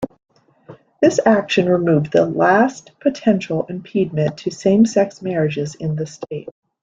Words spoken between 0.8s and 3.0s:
This action removed the last